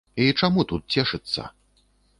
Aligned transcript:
І 0.27 0.29
чаму 0.39 0.65
тут 0.73 0.81
цешыцца? 0.99 1.41